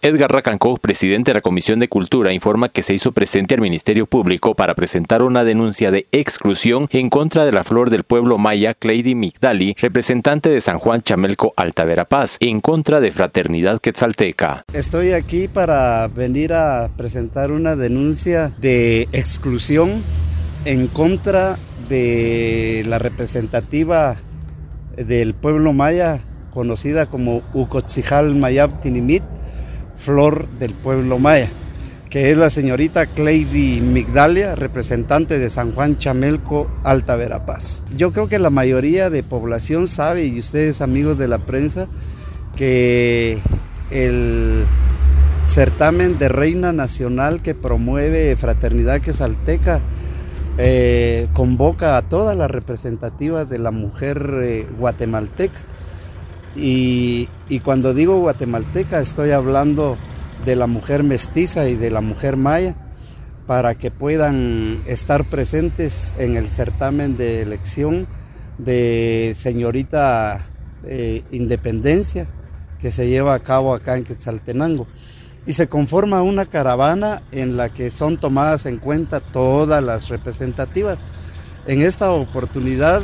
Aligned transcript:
Edgar 0.00 0.30
Racancó, 0.30 0.76
presidente 0.76 1.32
de 1.32 1.34
la 1.34 1.40
Comisión 1.40 1.80
de 1.80 1.88
Cultura, 1.88 2.32
informa 2.32 2.68
que 2.68 2.82
se 2.82 2.94
hizo 2.94 3.10
presente 3.10 3.56
al 3.56 3.60
Ministerio 3.60 4.06
Público 4.06 4.54
para 4.54 4.76
presentar 4.76 5.22
una 5.22 5.42
denuncia 5.42 5.90
de 5.90 6.06
exclusión 6.12 6.86
en 6.92 7.10
contra 7.10 7.44
de 7.44 7.50
la 7.50 7.64
flor 7.64 7.90
del 7.90 8.04
pueblo 8.04 8.38
maya 8.38 8.74
Cleidy 8.74 9.16
Migdali, 9.16 9.74
representante 9.76 10.50
de 10.50 10.60
San 10.60 10.78
Juan 10.78 11.02
Chamelco 11.02 11.52
Altavera 11.56 12.04
Paz, 12.04 12.36
en 12.38 12.60
contra 12.60 13.00
de 13.00 13.10
Fraternidad 13.10 13.80
Quetzalteca. 13.80 14.62
Estoy 14.72 15.10
aquí 15.10 15.48
para 15.48 16.06
venir 16.06 16.52
a 16.52 16.90
presentar 16.96 17.50
una 17.50 17.74
denuncia 17.74 18.52
de 18.56 19.08
exclusión 19.10 19.90
en 20.64 20.86
contra 20.86 21.58
de 21.88 22.84
la 22.86 23.00
representativa 23.00 24.14
del 24.96 25.34
pueblo 25.34 25.72
maya 25.72 26.20
conocida 26.52 27.06
como 27.06 27.42
Ucotzijal 27.52 28.36
Mayab 28.36 28.80
Tinimit 28.80 29.24
flor 29.98 30.48
del 30.58 30.74
pueblo 30.74 31.18
maya, 31.18 31.50
que 32.08 32.30
es 32.30 32.38
la 32.38 32.50
señorita 32.50 33.06
Cleidy 33.06 33.80
Migdalia, 33.80 34.54
representante 34.54 35.38
de 35.38 35.50
San 35.50 35.72
Juan 35.72 35.98
Chamelco, 35.98 36.70
Alta 36.84 37.16
Verapaz. 37.16 37.84
Yo 37.96 38.12
creo 38.12 38.28
que 38.28 38.38
la 38.38 38.50
mayoría 38.50 39.10
de 39.10 39.22
población 39.22 39.88
sabe, 39.88 40.24
y 40.26 40.38
ustedes 40.38 40.80
amigos 40.80 41.18
de 41.18 41.28
la 41.28 41.38
prensa, 41.38 41.86
que 42.56 43.38
el 43.90 44.64
certamen 45.46 46.18
de 46.18 46.28
Reina 46.28 46.72
Nacional 46.72 47.40
que 47.40 47.54
promueve 47.54 48.36
Fraternidad 48.36 49.00
Quesalteca 49.00 49.80
eh, 50.58 51.28
convoca 51.32 51.96
a 51.96 52.02
todas 52.02 52.36
las 52.36 52.50
representativas 52.50 53.48
de 53.48 53.58
la 53.58 53.70
mujer 53.70 54.30
eh, 54.42 54.66
guatemalteca 54.78 55.58
y, 56.56 57.28
cuando 57.64 57.94
digo 57.94 58.18
guatemalteca 58.20 59.00
estoy 59.00 59.30
hablando 59.30 59.96
de 60.44 60.56
la 60.56 60.66
mujer 60.66 61.02
mestiza 61.02 61.68
y 61.68 61.76
de 61.76 61.90
la 61.90 62.00
mujer 62.00 62.36
maya 62.36 62.74
para 63.46 63.74
que 63.74 63.90
puedan 63.90 64.80
estar 64.86 65.24
presentes 65.24 66.14
en 66.18 66.36
el 66.36 66.46
certamen 66.48 67.16
de 67.16 67.42
elección 67.42 68.06
de 68.58 69.34
señorita 69.36 70.46
eh, 70.84 71.22
Independencia 71.30 72.26
que 72.80 72.90
se 72.90 73.08
lleva 73.08 73.34
a 73.34 73.40
cabo 73.40 73.74
acá 73.74 73.96
en 73.96 74.04
Quetzaltenango. 74.04 74.86
Y 75.46 75.54
se 75.54 75.66
conforma 75.66 76.22
una 76.22 76.44
caravana 76.44 77.22
en 77.32 77.56
la 77.56 77.70
que 77.70 77.90
son 77.90 78.18
tomadas 78.18 78.66
en 78.66 78.78
cuenta 78.78 79.20
todas 79.20 79.82
las 79.82 80.08
representativas. 80.08 80.98
En 81.66 81.82
esta 81.82 82.12
oportunidad 82.12 83.02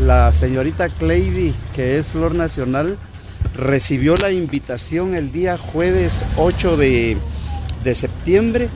la 0.00 0.30
señorita 0.30 0.88
Cleidy, 0.88 1.54
que 1.74 1.96
es 1.98 2.08
Flor 2.08 2.34
Nacional, 2.34 2.98
recibió 3.54 4.16
la 4.16 4.30
invitación 4.30 5.14
el 5.14 5.32
día 5.32 5.56
jueves 5.56 6.24
8 6.36 6.76
de, 6.76 7.16
septiembre 7.94 8.68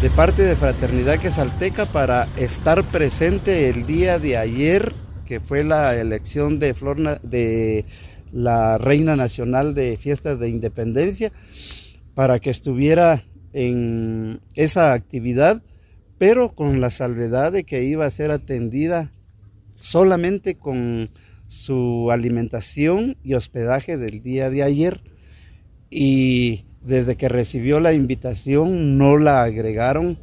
de 0.00 0.10
parte 0.10 0.42
de 0.42 0.54
Fraternidad 0.54 1.18
Quesalteca 1.18 1.86
para 1.86 2.28
estar 2.36 2.84
presente 2.84 3.68
el 3.68 3.86
día 3.86 4.18
de 4.18 4.36
ayer, 4.36 4.92
que 5.26 5.40
fue 5.40 5.64
la 5.64 5.96
elección 5.96 6.58
de, 6.58 6.74
Flor, 6.74 7.20
de 7.20 7.84
la 8.32 8.78
Reina 8.78 9.16
Nacional 9.16 9.74
de 9.74 9.96
Fiestas 9.96 10.38
de 10.38 10.48
Independencia, 10.48 11.32
para 12.14 12.38
que 12.38 12.50
estuviera 12.50 13.24
en 13.52 14.40
esa 14.54 14.92
actividad, 14.92 15.62
pero 16.18 16.54
con 16.54 16.80
la 16.80 16.90
salvedad 16.90 17.50
de 17.50 17.64
que 17.64 17.82
iba 17.82 18.06
a 18.06 18.10
ser 18.10 18.30
atendida 18.30 19.10
solamente 19.80 20.54
con 20.54 21.10
su 21.48 22.10
alimentación 22.12 23.16
y 23.24 23.34
hospedaje 23.34 23.96
del 23.96 24.22
día 24.22 24.50
de 24.50 24.62
ayer 24.62 25.00
y 25.90 26.64
desde 26.82 27.16
que 27.16 27.28
recibió 27.28 27.80
la 27.80 27.92
invitación 27.92 28.98
no 28.98 29.16
la 29.16 29.42
agregaron 29.42 30.18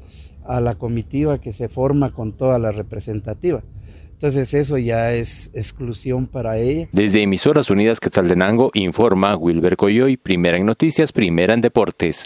a 0.45 0.61
la 0.61 0.75
comitiva 0.75 1.41
que 1.41 1.51
se 1.51 1.67
forma 1.67 2.13
con 2.13 2.37
todas 2.37 2.61
las 2.61 2.75
representativas. 2.75 3.69
Entonces 4.13 4.53
eso 4.55 4.79
ya 4.79 5.11
es 5.11 5.51
exclusión 5.53 6.25
para 6.25 6.57
ella. 6.57 6.89
Desde 6.91 7.21
Emisoras 7.21 7.69
Unidas 7.69 7.99
Quetzaltenango 7.99 8.71
informa 8.73 9.35
Wilber 9.35 9.77
Coyoy, 9.77 10.17
primera 10.17 10.57
en 10.57 10.65
noticias, 10.65 11.11
primera 11.11 11.53
en 11.53 11.61
deportes. 11.61 12.25